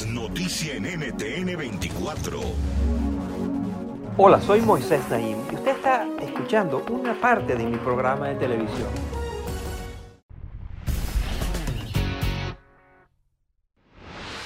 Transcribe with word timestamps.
Es 0.00 0.06
noticia 0.06 0.76
en 0.76 0.84
NTN 0.84 1.58
24. 1.58 2.40
Hola, 4.16 4.40
soy 4.40 4.62
Moisés 4.62 5.06
Naim 5.10 5.36
y 5.52 5.54
usted 5.56 5.72
está 5.72 6.08
escuchando 6.22 6.82
una 6.88 7.20
parte 7.20 7.54
de 7.54 7.66
mi 7.66 7.76
programa 7.76 8.28
de 8.28 8.36
televisión. 8.36 8.88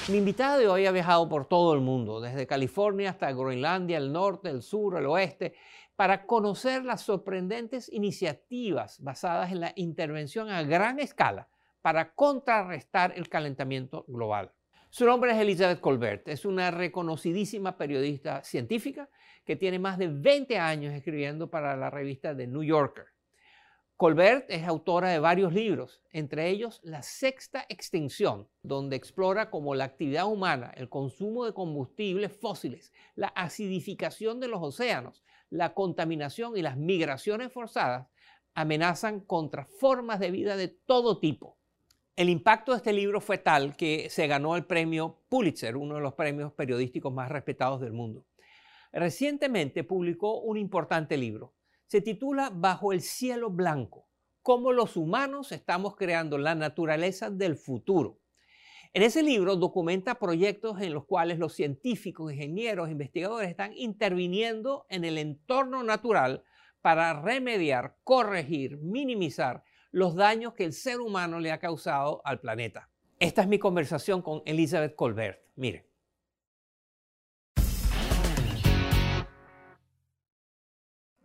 Mi 0.09 0.17
invitada 0.17 0.57
de 0.57 0.67
hoy 0.67 0.87
ha 0.87 0.91
viajado 0.91 1.29
por 1.29 1.45
todo 1.45 1.73
el 1.73 1.79
mundo, 1.79 2.19
desde 2.19 2.45
California 2.45 3.11
hasta 3.11 3.31
Groenlandia, 3.31 3.97
el 3.97 4.11
norte, 4.11 4.49
el 4.49 4.61
sur, 4.61 4.97
el 4.97 5.05
oeste, 5.05 5.55
para 5.95 6.25
conocer 6.25 6.83
las 6.83 6.99
sorprendentes 6.99 7.89
iniciativas 7.93 9.01
basadas 9.01 9.53
en 9.53 9.61
la 9.61 9.71
intervención 9.77 10.49
a 10.49 10.63
gran 10.63 10.99
escala 10.99 11.47
para 11.81 12.13
contrarrestar 12.13 13.13
el 13.15 13.29
calentamiento 13.29 14.03
global. 14.09 14.51
Su 14.97 15.03
nombre 15.05 15.33
es 15.33 15.37
Elizabeth 15.39 15.81
Colbert, 15.81 16.25
es 16.29 16.45
una 16.45 16.71
reconocidísima 16.71 17.75
periodista 17.75 18.45
científica 18.45 19.09
que 19.43 19.57
tiene 19.57 19.77
más 19.77 19.97
de 19.97 20.07
20 20.07 20.57
años 20.57 20.93
escribiendo 20.93 21.49
para 21.49 21.75
la 21.75 21.89
revista 21.89 22.33
The 22.33 22.47
New 22.47 22.63
Yorker. 22.63 23.07
Colbert 23.97 24.45
es 24.47 24.63
autora 24.63 25.09
de 25.09 25.19
varios 25.19 25.51
libros, 25.51 26.01
entre 26.13 26.47
ellos 26.47 26.79
La 26.81 27.03
Sexta 27.03 27.65
Extinción, 27.67 28.47
donde 28.63 28.95
explora 28.95 29.49
cómo 29.49 29.75
la 29.75 29.83
actividad 29.83 30.27
humana, 30.27 30.71
el 30.77 30.87
consumo 30.87 31.43
de 31.43 31.53
combustibles 31.53 32.31
fósiles, 32.31 32.93
la 33.15 33.27
acidificación 33.27 34.39
de 34.39 34.47
los 34.47 34.63
océanos, 34.63 35.25
la 35.49 35.73
contaminación 35.73 36.55
y 36.55 36.61
las 36.61 36.77
migraciones 36.77 37.51
forzadas 37.51 38.07
amenazan 38.53 39.19
contra 39.19 39.65
formas 39.65 40.21
de 40.21 40.31
vida 40.31 40.55
de 40.55 40.69
todo 40.69 41.19
tipo. 41.19 41.57
El 42.15 42.29
impacto 42.29 42.71
de 42.71 42.77
este 42.77 42.93
libro 42.93 43.19
fue 43.19 43.39
tal 43.39 43.75
que 43.75 44.09
se 44.09 44.25
ganó 44.27 44.55
el 44.55 44.65
premio 44.65 45.19
Pulitzer, 45.27 45.75
uno 45.75 45.95
de 45.95 46.01
los 46.01 46.13
premios 46.13 46.53
periodísticos 46.53 47.13
más 47.13 47.27
respetados 47.27 47.81
del 47.81 47.91
mundo. 47.91 48.25
Recientemente 48.93 49.83
publicó 49.83 50.39
un 50.39 50.55
importante 50.55 51.17
libro, 51.17 51.55
se 51.87 51.99
titula 51.99 52.51
Bajo 52.53 52.93
el 52.93 53.01
cielo 53.01 53.49
blanco, 53.49 54.07
cómo 54.41 54.71
los 54.71 54.95
humanos 54.95 55.51
estamos 55.51 55.97
creando 55.97 56.37
la 56.37 56.55
naturaleza 56.55 57.29
del 57.29 57.57
futuro. 57.57 58.21
En 58.93 59.03
ese 59.03 59.21
libro 59.21 59.57
documenta 59.57 60.15
proyectos 60.15 60.79
en 60.79 60.93
los 60.93 61.03
cuales 61.03 61.37
los 61.37 61.51
científicos, 61.53 62.31
ingenieros, 62.31 62.89
investigadores 62.89 63.49
están 63.49 63.73
interviniendo 63.75 64.85
en 64.87 65.03
el 65.03 65.17
entorno 65.17 65.83
natural 65.83 66.45
para 66.79 67.21
remediar, 67.21 67.97
corregir, 68.05 68.77
minimizar 68.77 69.64
los 69.95 70.13
daños 70.13 70.53
que 70.53 70.65
el 70.65 70.73
ser 70.73 70.99
humano 70.99 71.39
le 71.39 71.53
ha 71.53 71.57
causado 71.57 72.21
al 72.25 72.41
planeta. 72.41 72.89
Esta 73.17 73.43
es 73.43 73.47
mi 73.47 73.57
conversación 73.57 74.21
con 74.21 74.41
Elizabeth 74.45 74.93
Colbert. 74.93 75.39
Mire. 75.55 75.85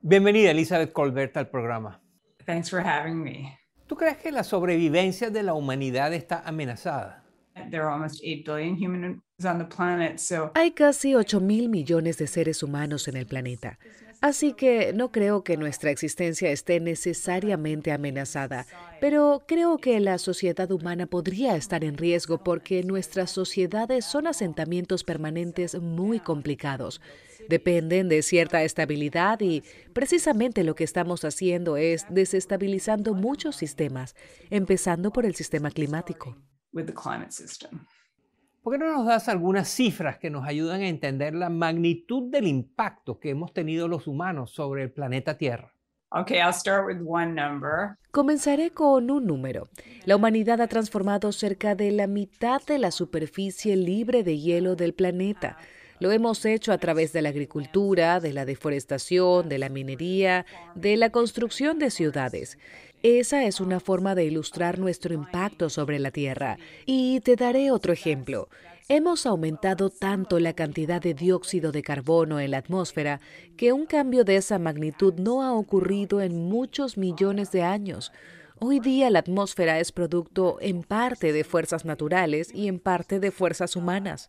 Bienvenida, 0.00 0.52
Elizabeth 0.52 0.92
Colbert, 0.92 1.36
al 1.36 1.48
programa. 1.48 2.00
Thanks 2.46 2.70
for 2.70 2.80
having 2.80 3.20
me. 3.20 3.58
¿Tú 3.88 3.96
crees 3.96 4.18
que 4.18 4.30
la 4.30 4.44
sobrevivencia 4.44 5.30
de 5.30 5.42
la 5.42 5.54
humanidad 5.54 6.14
está 6.14 6.40
amenazada? 6.46 7.24
There 7.70 7.82
are 7.82 7.90
almost 7.90 8.22
8 8.22 8.44
billion 8.44 8.76
humans 8.76 9.20
on 9.44 9.58
the 9.58 9.64
planet, 9.64 10.20
so 10.20 10.52
Hay 10.54 10.70
casi 10.70 11.16
8 11.16 11.40
mil 11.40 11.68
millones 11.68 12.18
de 12.18 12.28
seres 12.28 12.62
humanos 12.62 13.08
en 13.08 13.16
el 13.16 13.26
planeta, 13.26 13.80
así 14.20 14.52
que 14.52 14.92
no 14.92 15.10
creo 15.12 15.44
que 15.44 15.56
nuestra 15.56 15.90
existencia 15.90 16.50
esté 16.50 16.80
necesariamente 16.80 17.92
amenazada, 17.92 18.66
pero 19.00 19.42
creo 19.46 19.78
que 19.78 19.98
la 20.00 20.18
sociedad 20.18 20.70
humana 20.70 21.06
podría 21.06 21.56
estar 21.56 21.84
en 21.84 21.96
riesgo 21.96 22.42
porque 22.42 22.82
nuestras 22.82 23.30
sociedades 23.30 24.04
son 24.04 24.26
asentamientos 24.26 25.04
permanentes 25.04 25.80
muy 25.80 26.20
complicados. 26.20 27.00
Dependen 27.48 28.08
de 28.08 28.22
cierta 28.22 28.62
estabilidad 28.62 29.40
y 29.40 29.62
precisamente 29.92 30.64
lo 30.64 30.74
que 30.74 30.84
estamos 30.84 31.24
haciendo 31.24 31.76
es 31.76 32.06
desestabilizando 32.10 33.14
muchos 33.14 33.56
sistemas, 33.56 34.14
empezando 34.50 35.12
por 35.12 35.26
el 35.26 35.34
sistema 35.34 35.70
climático. 35.70 36.36
¿Por 38.62 38.74
qué 38.74 38.78
no 38.78 38.92
nos 38.92 39.06
das 39.06 39.28
algunas 39.30 39.68
cifras 39.68 40.18
que 40.18 40.28
nos 40.28 40.46
ayudan 40.46 40.82
a 40.82 40.88
entender 40.88 41.34
la 41.34 41.48
magnitud 41.48 42.30
del 42.30 42.46
impacto 42.46 43.18
que 43.18 43.30
hemos 43.30 43.54
tenido 43.54 43.88
los 43.88 44.06
humanos 44.06 44.50
sobre 44.50 44.82
el 44.82 44.92
planeta 44.92 45.38
Tierra? 45.38 45.72
Okay, 46.10 46.40
I'll 46.40 46.52
start 46.52 46.86
with 46.86 47.00
one 47.06 47.32
number. 47.32 47.96
Comenzaré 48.10 48.72
con 48.72 49.10
un 49.10 49.26
número. 49.26 49.68
La 50.04 50.16
humanidad 50.16 50.60
ha 50.60 50.66
transformado 50.66 51.32
cerca 51.32 51.74
de 51.74 51.90
la 51.90 52.06
mitad 52.06 52.60
de 52.66 52.78
la 52.78 52.90
superficie 52.90 53.76
libre 53.76 54.24
de 54.24 54.38
hielo 54.38 54.76
del 54.76 54.92
planeta. 54.92 55.56
Lo 55.98 56.12
hemos 56.12 56.44
hecho 56.44 56.72
a 56.72 56.78
través 56.78 57.12
de 57.12 57.22
la 57.22 57.28
agricultura, 57.28 58.20
de 58.20 58.32
la 58.32 58.44
deforestación, 58.44 59.48
de 59.48 59.58
la 59.58 59.68
minería, 59.68 60.44
de 60.74 60.96
la 60.96 61.10
construcción 61.10 61.78
de 61.78 61.90
ciudades. 61.90 62.58
Esa 63.02 63.44
es 63.44 63.60
una 63.60 63.80
forma 63.80 64.14
de 64.14 64.26
ilustrar 64.26 64.78
nuestro 64.78 65.14
impacto 65.14 65.70
sobre 65.70 65.98
la 65.98 66.10
Tierra. 66.10 66.58
Y 66.84 67.20
te 67.20 67.34
daré 67.34 67.70
otro 67.70 67.94
ejemplo. 67.94 68.50
Hemos 68.90 69.24
aumentado 69.24 69.88
tanto 69.88 70.38
la 70.38 70.52
cantidad 70.52 71.00
de 71.00 71.14
dióxido 71.14 71.72
de 71.72 71.82
carbono 71.82 72.40
en 72.40 72.50
la 72.50 72.58
atmósfera 72.58 73.22
que 73.56 73.72
un 73.72 73.86
cambio 73.86 74.24
de 74.24 74.36
esa 74.36 74.58
magnitud 74.58 75.14
no 75.14 75.42
ha 75.42 75.54
ocurrido 75.54 76.20
en 76.20 76.50
muchos 76.50 76.98
millones 76.98 77.50
de 77.52 77.62
años. 77.62 78.12
Hoy 78.58 78.80
día 78.80 79.08
la 79.08 79.20
atmósfera 79.20 79.78
es 79.78 79.92
producto 79.92 80.58
en 80.60 80.82
parte 80.82 81.32
de 81.32 81.44
fuerzas 81.44 81.86
naturales 81.86 82.52
y 82.52 82.68
en 82.68 82.78
parte 82.78 83.18
de 83.18 83.30
fuerzas 83.30 83.76
humanas. 83.76 84.28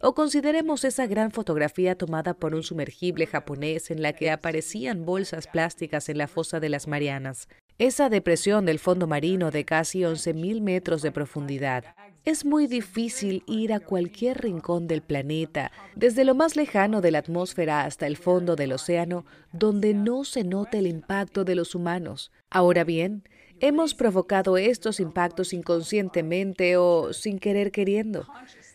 O 0.00 0.14
consideremos 0.14 0.84
esa 0.84 1.08
gran 1.08 1.32
fotografía 1.32 1.96
tomada 1.96 2.34
por 2.34 2.54
un 2.54 2.62
sumergible 2.62 3.26
japonés 3.26 3.90
en 3.90 4.02
la 4.02 4.12
que 4.12 4.30
aparecían 4.30 5.04
bolsas 5.04 5.48
plásticas 5.48 6.08
en 6.08 6.18
la 6.18 6.28
fosa 6.28 6.60
de 6.60 6.68
las 6.68 6.86
Marianas. 6.86 7.48
Esa 7.78 8.08
depresión 8.10 8.66
del 8.66 8.78
fondo 8.78 9.06
marino 9.06 9.50
de 9.50 9.64
casi 9.64 10.00
11.000 10.00 10.60
metros 10.60 11.02
de 11.02 11.10
profundidad. 11.10 11.84
Es 12.24 12.44
muy 12.44 12.66
difícil 12.66 13.42
ir 13.46 13.72
a 13.72 13.80
cualquier 13.80 14.40
rincón 14.42 14.86
del 14.86 15.02
planeta, 15.02 15.72
desde 15.96 16.24
lo 16.24 16.36
más 16.36 16.54
lejano 16.54 17.00
de 17.00 17.10
la 17.10 17.18
atmósfera 17.18 17.84
hasta 17.84 18.06
el 18.06 18.16
fondo 18.16 18.54
del 18.54 18.72
océano, 18.72 19.24
donde 19.52 19.94
no 19.94 20.22
se 20.24 20.44
note 20.44 20.78
el 20.78 20.86
impacto 20.86 21.44
de 21.44 21.56
los 21.56 21.74
humanos. 21.74 22.30
Ahora 22.50 22.84
bien, 22.84 23.24
hemos 23.58 23.94
provocado 23.94 24.56
estos 24.56 25.00
impactos 25.00 25.52
inconscientemente 25.52 26.76
o 26.76 27.12
sin 27.12 27.38
querer 27.40 27.72
queriendo. 27.72 28.28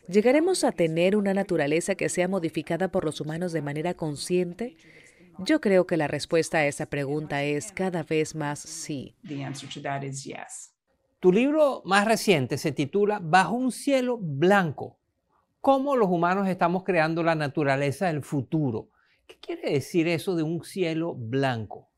¿Llegaremos 0.10 0.64
a 0.64 0.72
tener 0.72 1.16
una 1.16 1.34
naturaleza 1.34 1.96
que 1.96 2.10
sea 2.10 2.28
modificada 2.28 2.90
por 2.90 3.06
los 3.06 3.22
humanos 3.22 3.54
de 3.54 3.62
manera 3.62 3.94
consciente? 3.94 4.76
Yo 5.40 5.62
creo 5.62 5.86
que 5.86 5.98
la 5.98 6.08
respuesta 6.08 6.60
a 6.60 6.66
esa 6.66 6.88
pregunta 6.88 7.44
es 7.44 7.72
cada 7.72 8.04
vez 8.04 8.36
más 8.36 8.60
sí. 8.60 9.16
The 9.28 9.44
answer 9.44 9.70
to 9.70 9.82
that 9.82 10.02
is 10.02 10.24
yes. 10.24 10.74
Tu 11.20 11.32
libro 11.32 11.82
más 11.86 12.06
reciente 12.06 12.58
se 12.58 12.72
titula 12.72 13.20
Bajo 13.22 13.54
un 13.54 13.72
cielo 13.72 14.18
blanco. 14.20 14.98
¿Cómo 15.62 15.96
los 15.96 16.10
humanos 16.10 16.48
estamos 16.48 16.84
creando 16.84 17.24
la 17.24 17.36
naturaleza 17.36 18.08
del 18.08 18.24
futuro? 18.24 18.90
¿Qué 19.28 19.38
quiere 19.40 19.72
decir 19.74 20.08
eso 20.08 20.36
de 20.36 20.44
un 20.44 20.64
cielo 20.64 21.14
blanco? 21.16 21.90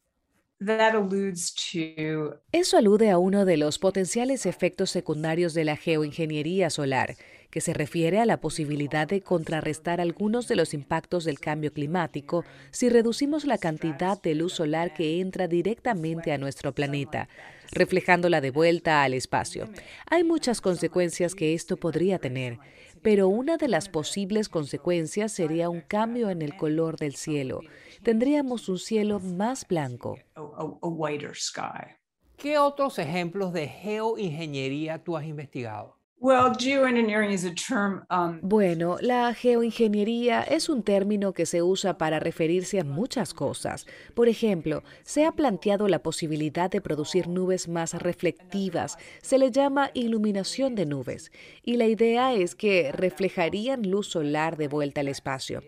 Eso 2.52 2.78
alude 2.78 3.10
a 3.10 3.18
uno 3.18 3.46
de 3.46 3.58
los 3.58 3.80
potenciales 3.80 4.46
efectos 4.46 4.90
secundarios 4.90 5.54
de 5.54 5.64
la 5.64 5.78
geoingeniería 5.78 6.70
solar, 6.70 7.16
que 7.50 7.62
se 7.62 7.74
refiere 7.74 8.20
a 8.20 8.26
la 8.26 8.40
posibilidad 8.40 9.08
de 9.08 9.22
contrarrestar 9.22 10.00
algunos 10.00 10.48
de 10.48 10.56
los 10.56 10.74
impactos 10.74 11.24
del 11.24 11.40
cambio 11.40 11.74
climático 11.74 12.46
si 12.72 12.90
reducimos 12.90 13.46
la 13.46 13.58
cantidad 13.58 14.22
de 14.22 14.36
luz 14.36 14.54
solar 14.54 14.94
que 14.94 15.20
entra 15.20 15.48
directamente 15.48 16.32
a 16.32 16.38
nuestro 16.38 16.74
planeta, 16.74 17.28
reflejándola 17.72 18.42
de 18.42 18.52
vuelta 18.52 19.04
al 19.04 19.14
espacio. 19.14 19.70
Hay 20.10 20.24
muchas 20.24 20.62
consecuencias 20.62 21.36
que 21.36 21.54
esto 21.54 21.78
podría 21.78 22.20
tener, 22.20 22.60
pero 23.02 23.28
una 23.28 23.58
de 23.58 23.68
las 23.68 23.90
posibles 23.90 24.50
consecuencias 24.50 25.32
sería 25.32 25.70
un 25.70 25.82
cambio 25.82 26.30
en 26.30 26.42
el 26.42 26.56
color 26.56 26.98
del 26.98 27.16
cielo. 27.16 27.62
Tendríamos 28.04 28.70
un 28.70 28.78
cielo 28.78 29.20
más 29.20 29.68
blanco. 29.68 30.18
¿Qué 32.38 32.58
otros 32.58 33.00
ejemplos 33.00 33.52
de 33.52 33.68
geoingeniería 33.68 35.04
tú 35.04 35.18
has 35.18 35.26
investigado? 35.26 35.99
Um, 38.10 38.40
Bueno, 38.42 38.98
la 39.00 39.34
geoingeniería 39.34 40.42
es 40.42 40.68
un 40.68 40.84
término 40.84 41.32
que 41.32 41.46
se 41.46 41.64
usa 41.64 41.98
para 41.98 42.20
referirse 42.20 42.82
a 42.82 42.84
muchas 42.84 43.34
cosas. 43.34 43.88
Por 44.16 44.28
ejemplo, 44.28 44.84
se 45.04 45.26
ha 45.26 45.32
planteado 45.32 45.88
la 45.88 46.04
posibilidad 46.04 46.70
de 46.70 46.82
producir 46.82 47.30
nubes 47.30 47.70
más 47.70 47.94
reflectivas. 47.94 48.98
Se 49.22 49.38
le 49.38 49.50
llama 49.50 49.92
iluminación 49.94 50.76
de 50.76 50.86
nubes. 50.86 51.32
Y 51.64 51.78
la 51.78 51.86
idea 51.86 52.34
es 52.34 52.54
que 52.54 52.92
reflejarían 52.92 53.90
luz 53.90 54.08
solar 54.08 54.58
de 54.58 54.68
vuelta 54.68 55.00
al 55.00 55.08
espacio. 55.08 55.62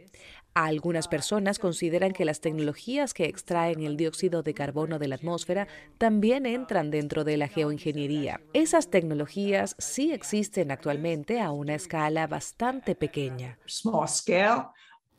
Algunas 0.53 1.07
personas 1.07 1.59
consideran 1.59 2.12
que 2.12 2.25
las 2.25 2.42
tecnologías 2.42 3.13
que 3.13 3.24
extraen 3.24 3.83
el 3.83 3.95
dióxido 3.95 4.44
de 4.44 4.53
carbono 4.53 5.00
de 5.00 5.07
la 5.07 5.15
atmósfera 5.15 5.69
también 5.98 6.45
entran 6.45 6.92
dentro 6.92 7.24
de 7.24 7.38
la 7.38 7.48
geoingeniería. 7.48 8.42
Esas 8.51 8.89
tecnologías 8.89 9.77
sí 9.80 10.12
existen 10.12 10.41
actualmente 10.72 11.40
a 11.40 11.52
una 11.52 11.76
escala 11.76 12.28
bastante 12.28 12.96
pequeña. 12.96 13.58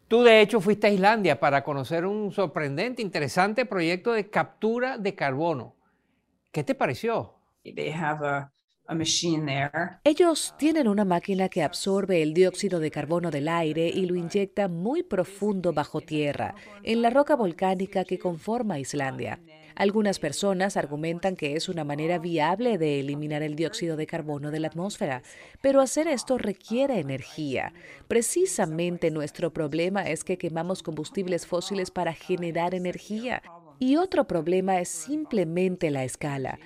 Tú 0.09 0.23
de 0.23 0.43
hecho 0.43 0.61
fuiste 0.61 0.89
a 0.89 0.91
Islandia 0.91 1.41
para 1.41 1.65
conocer 1.65 2.05
un 2.05 2.33
sorprendente, 2.33 3.01
interesante 3.01 3.65
proyecto 3.65 4.13
de 4.13 4.29
captura 4.29 4.99
de 4.99 5.15
carbono. 5.15 5.75
¿Qué 6.51 6.63
te 6.63 6.75
pareció? 6.75 7.35
They 7.65 7.91
have 7.91 8.27
a, 8.27 8.53
a 8.89 8.95
machine 8.95 9.47
there. 9.47 10.01
Ellos 10.05 10.55
tienen 10.59 10.87
una 10.87 11.07
máquina 11.07 11.49
que 11.49 11.63
absorbe 11.63 12.23
el 12.23 12.35
dióxido 12.35 12.79
de 12.79 12.91
carbono 12.91 13.31
del 13.31 13.49
aire 13.49 13.89
y 13.89 14.05
lo 14.05 14.15
inyecta 14.15 14.69
muy 14.69 15.03
profundo 15.03 15.73
bajo 15.73 16.03
tierra, 16.03 16.55
en 16.83 17.01
la 17.01 17.09
roca 17.09 17.35
volcánica 17.35 18.05
que 18.05 18.19
conforma 18.19 18.79
Islandia. 18.79 19.41
Algunas 19.75 20.19
personas 20.19 20.77
argumentan 20.77 21.37
que 21.37 21.57
es 21.57 21.69
una 21.69 21.85
manera 21.85 22.19
viable 22.19 22.79
de 22.79 23.01
eliminar 23.01 23.43
el 23.43 23.57
dióxido 23.57 23.97
de 23.97 24.07
carbono 24.07 24.51
de 24.51 24.61
la 24.61 24.69
atmósfera, 24.69 25.23
pero 25.61 25.81
hacer 25.81 26.07
esto 26.09 26.39
requiere 26.39 26.99
energía. 26.99 27.73
Precisamente 28.09 29.11
nuestro 29.11 29.53
problema 29.53 30.03
es 30.03 30.25
que 30.25 30.39
quemamos 30.39 30.83
combustibles 30.83 31.47
fósiles 31.47 31.91
para 31.91 32.13
generar 32.13 32.75
energía. 32.75 33.43
Y 33.79 33.97
otro 33.97 34.27
problema 34.27 34.81
es 34.81 34.89
simplemente 34.89 35.91
la 35.91 36.05
escala. 36.05 36.59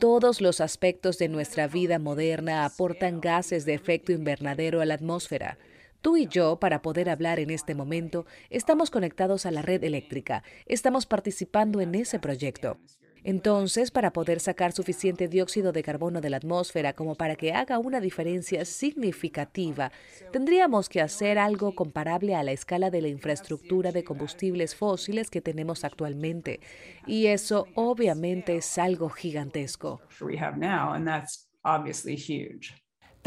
Todos 0.00 0.40
los 0.40 0.60
aspectos 0.60 1.18
de 1.18 1.28
nuestra 1.28 1.68
vida 1.68 1.98
moderna 1.98 2.64
aportan 2.64 3.20
gases 3.20 3.64
de 3.64 3.74
efecto 3.74 4.12
invernadero 4.12 4.80
a 4.80 4.84
la 4.84 4.94
atmósfera. 4.94 5.58
Tú 6.06 6.16
y 6.16 6.28
yo, 6.28 6.60
para 6.60 6.82
poder 6.82 7.10
hablar 7.10 7.40
en 7.40 7.50
este 7.50 7.74
momento, 7.74 8.26
estamos 8.48 8.92
conectados 8.92 9.44
a 9.44 9.50
la 9.50 9.60
red 9.60 9.82
eléctrica, 9.82 10.44
estamos 10.66 11.04
participando 11.04 11.80
en 11.80 11.96
ese 11.96 12.20
proyecto. 12.20 12.78
Entonces, 13.24 13.90
para 13.90 14.12
poder 14.12 14.38
sacar 14.38 14.70
suficiente 14.70 15.26
dióxido 15.26 15.72
de 15.72 15.82
carbono 15.82 16.20
de 16.20 16.30
la 16.30 16.36
atmósfera 16.36 16.92
como 16.92 17.16
para 17.16 17.34
que 17.34 17.52
haga 17.52 17.80
una 17.80 17.98
diferencia 17.98 18.64
significativa, 18.64 19.90
tendríamos 20.30 20.88
que 20.88 21.00
hacer 21.00 21.40
algo 21.40 21.74
comparable 21.74 22.36
a 22.36 22.44
la 22.44 22.52
escala 22.52 22.90
de 22.90 23.02
la 23.02 23.08
infraestructura 23.08 23.90
de 23.90 24.04
combustibles 24.04 24.76
fósiles 24.76 25.28
que 25.28 25.40
tenemos 25.40 25.82
actualmente. 25.82 26.60
Y 27.04 27.26
eso 27.26 27.66
obviamente 27.74 28.58
es 28.58 28.78
algo 28.78 29.08
gigantesco. 29.08 30.00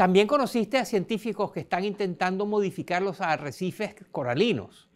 También 0.00 0.26
conociste 0.26 0.78
a 0.78 0.86
científicos 0.86 1.52
que 1.52 1.60
están 1.60 1.84
intentando 1.84 2.46
modificar 2.46 3.02
los 3.02 3.20
arrecifes 3.20 3.96
coralinos. 4.10 4.88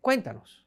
Cuéntanos. 0.00 0.64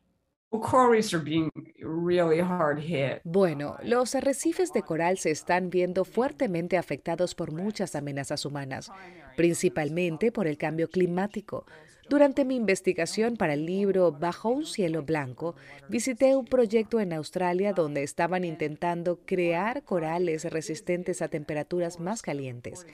Bueno, 3.24 3.76
los 3.82 4.14
arrecifes 4.14 4.74
de 4.74 4.84
coral 4.84 5.18
se 5.18 5.32
están 5.32 5.72
viendo 5.72 6.06
fuertemente 6.06 6.78
afectados 6.78 7.34
por 7.34 7.52
muchas 7.52 7.96
amenazas 7.96 8.46
humanas, 8.46 8.92
principalmente 9.36 10.32
por 10.32 10.46
el 10.46 10.60
cambio 10.60 10.88
climático. 10.88 11.66
Durante 12.08 12.46
mi 12.46 12.56
investigación 12.56 13.38
para 13.38 13.56
el 13.56 13.66
libro 13.66 14.12
Bajo 14.12 14.50
un 14.50 14.68
cielo 14.68 15.02
blanco, 15.02 15.56
visité 15.90 16.36
un 16.36 16.46
proyecto 16.46 17.00
en 17.00 17.12
Australia 17.12 17.74
donde 17.74 18.04
estaban 18.04 18.44
intentando 18.44 19.18
crear 19.26 19.82
corales 19.82 20.46
resistentes 20.46 21.24
a 21.24 21.28
temperaturas 21.28 22.00
más 22.00 22.22
calientes. 22.22 22.86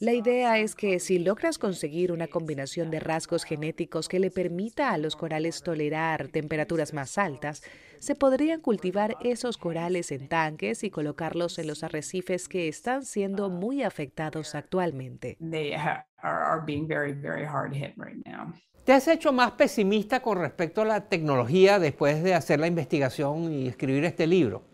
La 0.00 0.14
idea 0.14 0.56
es 0.56 0.74
que 0.74 0.98
si 0.98 1.18
logras 1.18 1.58
conseguir 1.58 2.10
una 2.10 2.26
combinación 2.26 2.90
de 2.90 3.00
rasgos 3.00 3.44
genéticos 3.44 4.08
que 4.08 4.18
le 4.18 4.30
permita 4.30 4.92
a 4.92 4.96
los 4.96 5.14
corales 5.14 5.62
tolerar 5.62 6.28
temperaturas 6.28 6.94
más 6.94 7.18
altas, 7.18 7.62
se 7.98 8.14
podrían 8.14 8.62
cultivar 8.62 9.18
esos 9.22 9.58
corales 9.58 10.10
en 10.10 10.26
tanques 10.26 10.84
y 10.84 10.90
colocarlos 10.90 11.58
en 11.58 11.66
los 11.66 11.84
arrecifes 11.84 12.48
que 12.48 12.66
están 12.66 13.04
siendo 13.04 13.50
muy 13.50 13.82
afectados 13.82 14.54
actualmente. 14.54 15.36
They 15.38 15.74
ha- 15.74 16.06
are, 16.22 16.44
are 16.44 16.62
being 16.64 16.88
very, 16.88 17.12
very 17.12 17.44
hard 17.44 17.74
hit 17.74 17.92
right 17.98 18.24
now. 18.24 18.54
¿Te 18.84 18.94
has 18.94 19.06
hecho 19.06 19.34
más 19.34 19.50
pesimista 19.50 20.22
con 20.22 20.38
respecto 20.38 20.80
a 20.80 20.86
la 20.86 21.10
tecnología 21.10 21.78
después 21.78 22.22
de 22.22 22.32
hacer 22.32 22.58
la 22.58 22.68
investigación 22.68 23.52
y 23.52 23.68
escribir 23.68 24.06
este 24.06 24.26
libro? 24.26 24.64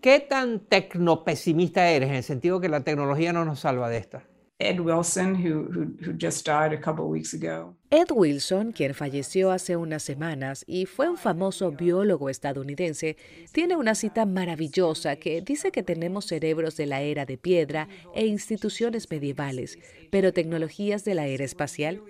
¿Qué 0.00 0.20
tan 0.20 0.60
tecnopesimista 0.60 1.90
eres 1.90 2.08
en 2.08 2.14
el 2.14 2.22
sentido 2.22 2.60
que 2.60 2.70
la 2.70 2.80
tecnología 2.82 3.34
no 3.34 3.44
nos 3.44 3.60
salva 3.60 3.90
de 3.90 3.98
esta? 3.98 4.22
Ed 4.60 4.80
Wilson, 4.80 5.34
who, 5.34 5.64
who, 5.72 5.94
who 6.04 6.12
just 6.12 6.44
died 6.44 6.72
a 6.72 6.78
couple 6.78 7.08
weeks 7.08 7.32
ago, 7.32 7.74
Ed 7.90 8.10
Wilson, 8.10 8.72
quien 8.72 8.94
falleció 8.94 9.52
hace 9.52 9.76
unas 9.76 10.02
semanas 10.02 10.64
y 10.66 10.86
fue 10.86 11.08
un 11.08 11.18
famoso 11.18 11.70
biólogo 11.70 12.30
estadounidense, 12.30 13.16
tiene 13.52 13.76
una 13.76 13.94
cita 13.94 14.24
maravillosa 14.24 15.16
que 15.16 15.42
dice 15.42 15.70
que 15.70 15.82
tenemos 15.82 16.24
cerebros 16.24 16.76
de 16.76 16.86
la 16.86 17.02
era 17.02 17.26
de 17.26 17.36
piedra 17.36 17.88
e 18.14 18.26
instituciones 18.26 19.08
medievales, 19.10 19.78
pero 20.10 20.32
tecnologías 20.32 21.04
de 21.04 21.14
la 21.14 21.26
era 21.26 21.44
espacial. 21.44 22.02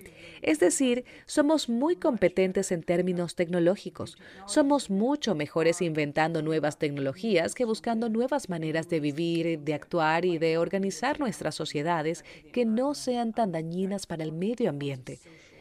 Es 0.42 0.60
decir, 0.60 1.04
somos 1.26 1.68
muy 1.68 1.96
competentes 1.96 2.70
en 2.70 2.82
términos 2.82 3.34
tecnológicos. 3.34 4.16
Somos 4.46 4.90
mucho 4.90 5.34
mejores 5.34 5.82
inventando 5.82 6.40
nuevas 6.40 6.78
tecnologías 6.78 7.54
que 7.54 7.64
buscando 7.64 8.08
nuevas 8.08 8.48
maneras 8.48 8.88
de 8.88 9.00
vivir, 9.00 9.58
de 9.58 9.74
actuar 9.74 10.24
y 10.24 10.38
de 10.38 10.56
organizar 10.56 11.18
nuestras 11.18 11.56
sociedades 11.56 12.24
que 12.52 12.64
no 12.64 12.94
sean 12.94 13.32
tan 13.32 13.52
dañinas 13.52 14.06
para 14.06 14.22
el 14.22 14.32
medio 14.32 14.70
ambiente. 14.70 15.18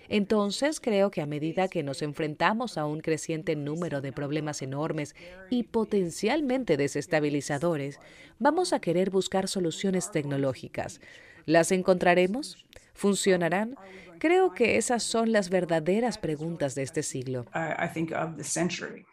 Entonces 0.09 0.79
creo 0.79 1.11
que 1.11 1.21
a 1.21 1.25
medida 1.25 1.67
que 1.67 1.83
nos 1.83 2.01
enfrentamos 2.01 2.77
a 2.77 2.85
un 2.85 3.01
creciente 3.01 3.55
número 3.55 4.01
de 4.01 4.11
problemas 4.11 4.61
enormes 4.61 5.15
y 5.49 5.63
potencialmente 5.63 6.77
desestabilizadores, 6.77 7.99
vamos 8.39 8.73
a 8.73 8.79
querer 8.79 9.09
buscar 9.09 9.47
soluciones 9.47 10.11
tecnológicas. 10.11 11.01
¿Las 11.45 11.71
encontraremos? 11.71 12.65
¿Funcionarán? 12.93 13.75
Creo 14.19 14.53
que 14.53 14.77
esas 14.77 15.03
son 15.03 15.31
las 15.31 15.49
verdaderas 15.49 16.17
preguntas 16.17 16.75
de 16.75 16.83
este 16.83 17.03
siglo. 17.03 17.45
I, 17.53 17.85
I 17.85 17.89
think, 17.93 18.11
of 18.11 18.37
the 18.37 18.43
century. 18.43 19.05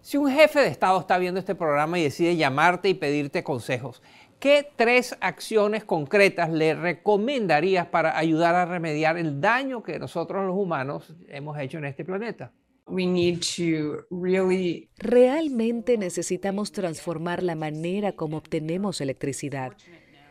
Si 0.00 0.16
un 0.16 0.30
jefe 0.30 0.60
de 0.60 0.68
Estado 0.68 1.00
está 1.00 1.18
viendo 1.18 1.40
este 1.40 1.54
programa 1.54 1.98
y 1.98 2.04
decide 2.04 2.36
llamarte 2.36 2.88
y 2.88 2.94
pedirte 2.94 3.42
consejos, 3.42 4.02
¿qué 4.38 4.68
tres 4.76 5.16
acciones 5.20 5.84
concretas 5.84 6.50
le 6.50 6.74
recomendarías 6.74 7.86
para 7.86 8.16
ayudar 8.16 8.54
a 8.54 8.66
remediar 8.66 9.18
el 9.18 9.40
daño 9.40 9.82
que 9.82 9.98
nosotros 9.98 10.46
los 10.46 10.56
humanos 10.56 11.14
hemos 11.28 11.58
hecho 11.58 11.78
en 11.78 11.86
este 11.86 12.04
planeta? 12.04 12.52
We 12.86 13.04
need 13.06 13.40
to 13.56 14.06
really 14.10 14.88
Realmente 14.96 15.98
necesitamos 15.98 16.72
transformar 16.72 17.42
la 17.42 17.54
manera 17.54 18.12
como 18.12 18.38
obtenemos 18.38 19.00
electricidad. 19.00 19.72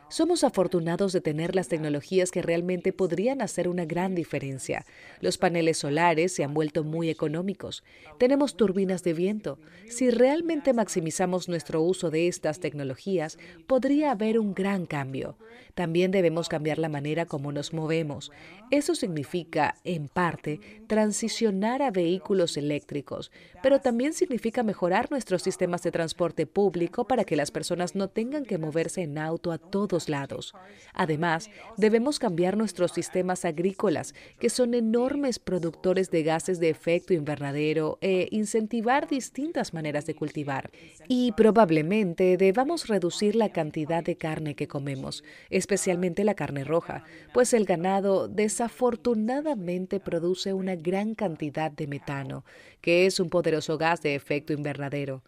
Somos 0.10 0.46
afortunados 0.46 1.12
de 1.12 1.20
tener 1.20 1.54
las 1.54 1.68
tecnologías 1.68 2.32
que 2.32 2.42
realmente 2.42 2.94
podrían 2.94 3.42
hacer 3.42 3.68
una 3.68 3.84
gran 3.84 4.16
diferencia. 4.16 4.86
Los 5.20 5.38
paneles 5.38 5.80
solares 5.80 6.32
se 6.32 6.46
han 6.46 6.54
vuelto 6.54 6.86
muy 6.86 7.10
económicos. 7.10 7.84
Tenemos 8.18 8.56
turbinas 8.56 9.04
de 9.04 9.14
viento. 9.14 9.60
Si 9.90 10.10
realmente 10.10 10.72
maximizamos 10.72 11.50
nuestro 11.50 11.82
uso 11.82 12.10
de 12.10 12.30
estas 12.30 12.62
tecnologías, 12.62 13.38
podría 13.68 14.12
haber 14.12 14.40
un 14.40 14.54
gran 14.54 14.86
cambio. 14.86 15.36
También 15.76 16.12
debemos 16.12 16.48
cambiar 16.48 16.80
la 16.80 16.90
manera 16.90 17.26
como 17.26 17.52
nos 17.52 17.74
movemos. 17.74 18.32
Eso 18.72 18.96
significa, 18.96 19.76
en 19.84 20.08
parte, 20.08 20.60
transicionar 20.88 21.82
a 21.82 21.92
vehículos 21.92 22.58
eléctricos, 22.58 23.32
pero 23.62 23.82
también 23.82 24.14
significa 24.14 24.64
mejorar 24.64 25.12
nuestros 25.12 25.44
sistemas 25.44 25.84
de 25.84 25.92
transporte 25.92 26.48
público 26.48 27.06
para 27.06 27.26
que 27.26 27.36
las 27.36 27.52
personas 27.52 27.94
no 27.94 28.08
tengan 28.08 28.46
que 28.46 28.58
moverse 28.58 29.02
en 29.04 29.18
auto 29.18 29.52
a 29.52 29.58
lados. 30.08 30.54
Además, 30.94 31.50
debemos 31.78 32.20
cambiar 32.20 32.56
nuestros 32.56 32.92
sistemas 32.92 33.44
agrícolas, 33.46 34.14
que 34.40 34.50
son 34.50 34.74
enormes 34.74 35.40
productores 35.40 36.12
de 36.12 36.24
gases 36.24 36.60
de 36.60 36.70
efecto 36.70 37.14
invernadero, 37.14 37.98
e 38.02 38.28
incentivar 38.32 39.08
distintas 39.08 39.74
maneras 39.74 40.06
de 40.06 40.16
cultivar. 40.16 40.70
Y 41.08 41.32
probablemente 41.34 42.38
debamos 42.38 42.88
reducir 42.88 43.36
la 43.36 43.50
cantidad 43.50 44.04
de 44.04 44.18
carne 44.18 44.56
que 44.56 44.68
comemos, 44.68 45.24
especialmente 45.50 46.24
la 46.24 46.36
carne 46.36 46.64
roja, 46.64 47.04
pues 47.34 47.54
el 47.54 47.66
ganado 47.66 48.28
desafortunadamente 48.28 50.00
produce 50.00 50.54
una 50.54 50.76
gran 50.76 51.16
cantidad 51.16 51.72
de 51.72 51.88
metano, 51.88 52.46
que 52.82 53.06
es 53.06 53.20
un 53.20 53.30
poderoso 53.30 53.78
gas 53.78 54.02
de 54.02 54.16
efecto 54.16 54.54
invernadero. 54.54 55.24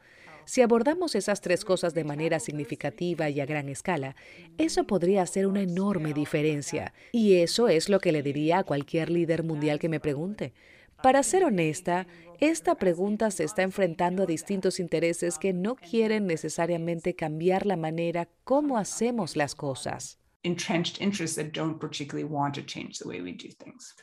Si 0.50 0.64
abordamos 0.64 1.14
esas 1.14 1.42
tres 1.42 1.64
cosas 1.64 1.94
de 1.94 2.04
manera 2.04 2.40
significativa 2.40 3.30
y 3.30 3.40
a 3.40 3.46
gran 3.46 3.70
escala, 3.70 4.16
eso 4.58 4.88
podría 4.88 5.22
hacer 5.22 5.46
una 5.46 5.62
enorme 5.62 6.12
diferencia. 6.12 6.92
Y 7.12 7.36
eso 7.36 7.68
es 7.68 7.88
lo 7.88 8.00
que 8.00 8.12
le 8.12 8.24
diría 8.24 8.58
a 8.58 8.64
cualquier 8.64 9.12
líder 9.12 9.44
mundial 9.44 9.78
que 9.78 9.90
me 9.90 10.00
pregunte. 10.00 10.56
Para 11.04 11.22
ser 11.22 11.44
honesta, 11.44 12.08
esta 12.40 12.74
pregunta 12.74 13.30
se 13.30 13.44
está 13.44 13.62
enfrentando 13.62 14.24
a 14.24 14.26
distintos 14.26 14.80
intereses 14.80 15.38
que 15.38 15.54
no 15.54 15.76
quieren 15.76 16.26
necesariamente 16.26 17.14
cambiar 17.14 17.68
la 17.68 17.78
manera 17.78 18.28
como 18.44 18.80
hacemos 18.80 19.36
las 19.36 19.54
cosas. 19.54 20.18
Entrenched 20.42 21.00
interests 21.00 21.36
that 21.36 21.52
don't 21.54 21.80
particularly 21.80 22.28
want 22.28 22.56
to 22.56 22.64
change 22.66 22.98
the 22.98 23.08
way 23.08 23.22
we 23.22 23.34
do 23.34 23.50
things. 23.64 23.96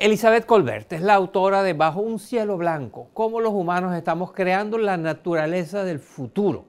Elizabeth 0.00 0.46
Colbert 0.46 0.90
es 0.94 1.02
la 1.02 1.12
autora 1.12 1.62
de 1.62 1.74
Bajo 1.74 2.00
un 2.00 2.18
cielo 2.18 2.56
blanco, 2.56 3.10
cómo 3.12 3.38
los 3.38 3.52
humanos 3.52 3.94
estamos 3.94 4.32
creando 4.32 4.78
la 4.78 4.96
naturaleza 4.96 5.84
del 5.84 5.98
futuro. 5.98 6.64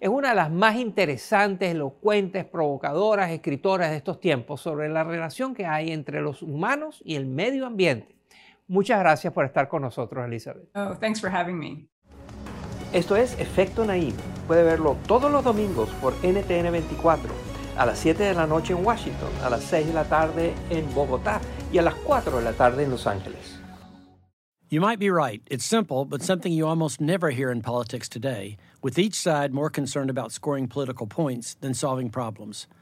Es 0.00 0.08
una 0.08 0.30
de 0.30 0.36
las 0.36 0.50
más 0.50 0.76
interesantes, 0.76 1.72
elocuentes, 1.72 2.46
provocadoras 2.46 3.32
escritoras 3.32 3.90
de 3.90 3.98
estos 3.98 4.18
tiempos 4.18 4.62
sobre 4.62 4.88
la 4.88 5.04
relación 5.04 5.52
que 5.52 5.66
hay 5.66 5.92
entre 5.92 6.22
los 6.22 6.40
humanos 6.40 7.02
y 7.04 7.16
el 7.16 7.26
medio 7.26 7.66
ambiente. 7.66 8.16
Muchas 8.66 8.98
gracias 8.98 9.30
por 9.34 9.44
estar 9.44 9.68
con 9.68 9.82
nosotros, 9.82 10.24
Elizabeth. 10.24 10.70
Oh, 10.74 10.96
thanks 10.98 11.20
for 11.20 11.30
having 11.30 11.58
me. 11.58 11.86
Esto 12.94 13.14
es 13.14 13.38
Efecto 13.38 13.84
Naim. 13.84 14.14
Puede 14.46 14.62
verlo 14.62 14.96
todos 15.06 15.30
los 15.30 15.44
domingos 15.44 15.90
por 16.00 16.14
NTN 16.24 16.72
24 16.72 17.49
a 17.76 17.86
las 17.86 17.98
7 17.98 18.22
de 18.22 18.34
la 18.34 18.46
noche 18.46 18.72
en 18.72 18.84
Washington, 18.84 19.30
a 19.42 19.50
las 19.50 19.62
6 19.64 19.88
de 19.88 19.92
la 19.92 20.04
tarde 20.04 20.54
en 20.70 20.92
Bogotá 20.94 21.40
y 21.72 21.78
a 21.78 21.82
las 21.82 21.94
4 21.94 22.38
de 22.38 22.44
la 22.44 22.52
tarde 22.52 22.84
en 22.84 22.90
Los 22.90 23.06
Ángeles. 23.06 23.58
You 24.68 24.80
might 24.80 25.00
be 25.00 25.10
right. 25.10 25.42
It's 25.50 25.64
simple, 25.64 26.04
but 26.04 26.22
something 26.22 26.52
you 26.52 26.64
almost 26.64 27.00
never 27.00 27.30
hear 27.30 27.50
in 27.50 27.60
politics 27.60 28.08
today, 28.08 28.56
with 28.82 29.00
each 29.00 29.14
side 29.14 29.52
more 29.52 29.68
concerned 29.68 30.10
about 30.10 30.30
scoring 30.30 30.68
political 30.68 31.08
points 31.08 31.56
than 31.60 31.74
solving 31.74 32.08
problems. 32.08 32.68